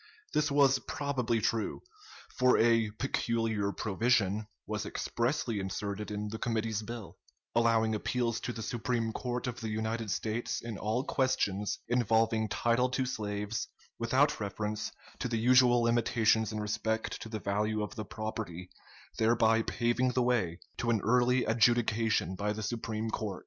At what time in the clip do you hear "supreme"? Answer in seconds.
8.63-9.13, 22.63-23.11